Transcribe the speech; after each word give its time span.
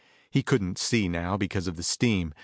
He 0.31 0.41
couldn't 0.41 0.79
see 0.79 1.07
now, 1.07 1.37
because 1.37 1.67
of 1.67 1.75
the 1.75 1.83
steam. 1.83 2.33